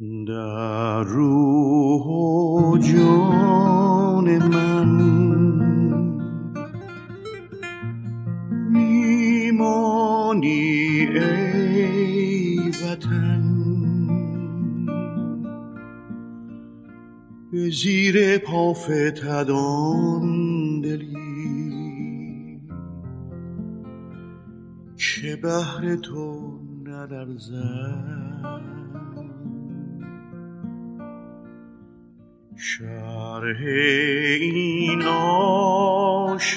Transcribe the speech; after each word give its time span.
در 0.00 1.02
روح 1.02 2.06
و 2.06 2.78
جان 2.78 4.38
من 4.38 4.88
میمانی 8.70 10.48
ای 11.06 12.58
وطن. 12.68 13.56
به 17.52 17.70
زیر 17.70 18.38
پافتدان 18.38 19.80
دلی. 20.80 21.20
که 24.96 25.36
بهر 25.36 25.96
تو 25.96 26.58
نلرزد 26.84 28.20
شرح 32.56 33.60
این 34.40 35.02
عاشقی. 35.02 36.50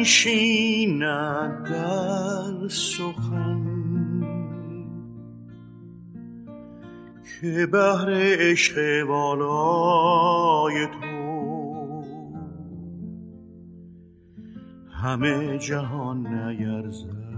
ننشیند 0.00 1.02
در 1.64 2.68
سخن 2.68 3.64
که 7.40 7.66
بهر 7.66 8.08
عشق 8.10 9.06
والای 9.08 10.86
تو. 10.86 11.14
همه 14.90 15.58
جهان 15.58 16.26
نیرزد. 16.26 17.33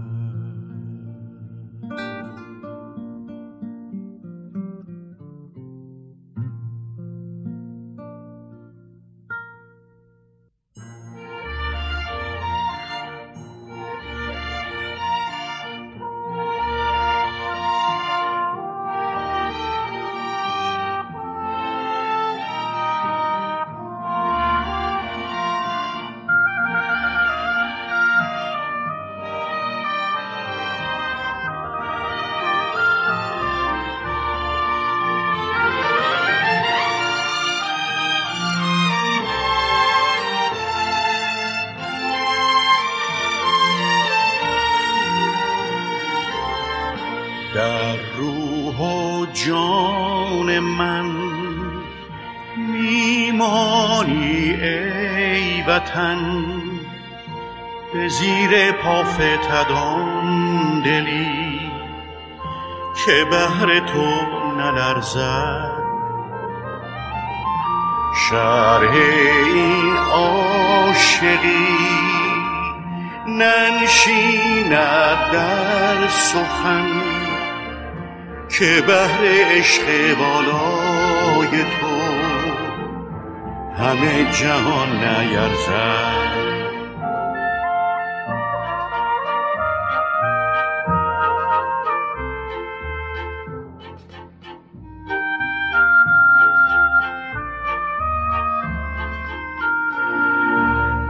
در 47.67 47.97
روح 48.17 48.75
و 48.75 49.25
جان 49.33 50.59
من 50.59 51.05
میمانی 52.57 54.53
ای 54.61 55.61
وطن 55.61 56.45
به 57.93 58.07
زیر 58.07 58.71
پافتدان 58.71 60.25
دلی 60.81 61.71
که 63.05 63.25
بهر 63.25 63.79
تو 63.79 64.09
نلرزد. 64.57 65.71
شرح 68.29 68.91
این 69.53 69.97
عاشقی 69.97 71.67
ننشیند 73.27 74.71
در 75.31 76.07
سخن. 76.07 77.06
که 78.59 78.83
بهر 78.87 79.19
عشق 79.57 79.85
بالای 80.17 81.63
تو 81.63 81.97
همه 83.83 84.31
جهان 84.31 84.89
نیرزد. 84.89 86.37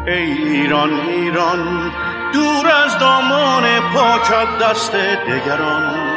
ای 0.07 0.13
ایران 0.13 0.93
ایران 0.93 1.91
دور 2.33 2.67
از 2.85 2.99
دامان 2.99 3.79
پاکت 3.93 4.57
دست 4.61 4.95
دگران. 4.95 6.16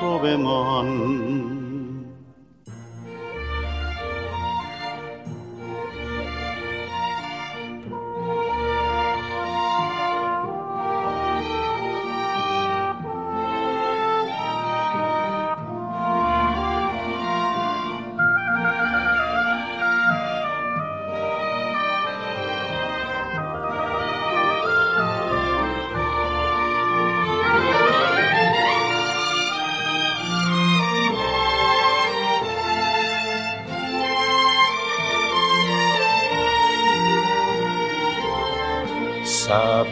تو 0.00 0.18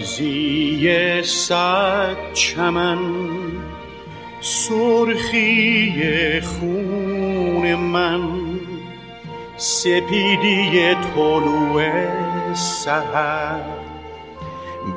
سبزی 0.09 1.23
صد 1.23 2.33
چمن 2.33 2.99
سرخی 4.41 6.41
خون 6.41 7.75
من 7.75 8.21
سپیدی 9.57 10.95
طلوع 10.95 11.83
سهر 12.55 13.61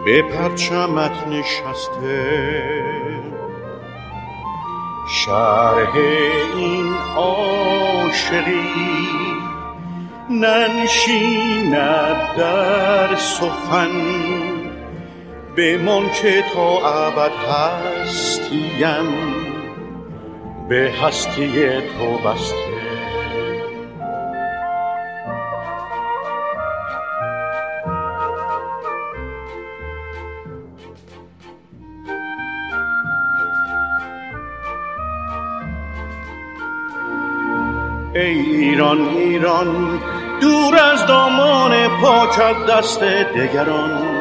به 0.06 0.22
پرچمت 0.22 1.28
نشسته 1.28 2.72
شرح 5.08 5.96
این 6.56 6.94
عاشقی 7.16 8.68
ننشیند 10.30 12.36
در 12.38 13.16
سخن. 13.16 14.61
بمان 15.58 16.10
که 16.10 16.44
تا 16.54 16.88
ابد 17.08 17.32
هستیم 17.32 19.08
به 20.70 20.92
هستی 21.04 21.82
تو 21.82 22.18
بسته. 22.18 22.56
ای 38.16 38.22
ایران 38.22 39.02
ایران 39.02 40.00
دور 40.42 40.80
از 40.94 41.06
دامان 41.06 41.88
پاکت 42.02 42.66
دست 42.70 43.04
دگران. 43.04 44.21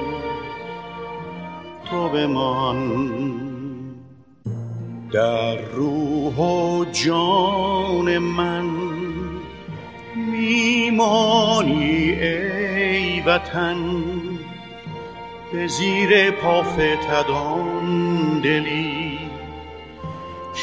تو 1.91 2.09
بمان 2.09 2.91
در 5.11 5.55
روح 5.55 6.35
و 6.35 6.85
جان 6.91 8.17
من 8.17 8.69
میمانی 10.15 12.11
ای 12.11 13.21
وطن. 13.21 14.03
به 15.53 15.67
زیر 15.67 16.31
پافتدان 16.31 17.85
دلی 18.39 19.19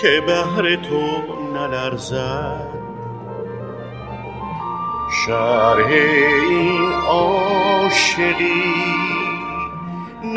که 0.00 0.22
بهر 0.26 0.76
تو 0.76 1.22
نلرزد. 1.54 2.69
شرح 5.26 5.86
این 6.50 6.92
عاشقی 6.92 8.88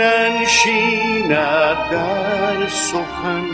ننشیند 0.01 1.29
در 1.91 2.67
سخن 2.67 3.45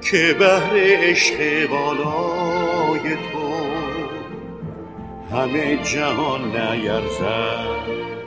که 0.00 0.36
بهر 0.38 0.72
عشق 0.74 1.66
بالای 1.70 3.16
تو 3.32 3.54
همه 5.36 5.76
جهان 5.76 6.40
نیرزد. 6.56 8.23